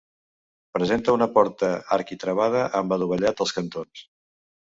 [0.77, 4.05] Presenta una porta arquitravada amb adovellat als cantons.